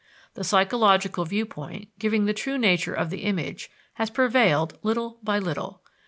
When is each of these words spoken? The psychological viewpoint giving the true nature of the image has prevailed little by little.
The 0.33 0.43
psychological 0.43 1.25
viewpoint 1.25 1.89
giving 1.99 2.25
the 2.25 2.33
true 2.33 2.57
nature 2.57 2.95
of 2.95 3.11
the 3.11 3.19
image 3.19 3.69
has 4.01 4.09
prevailed 4.09 4.79
little 4.81 5.19
by 5.21 5.37
little. 5.37 5.83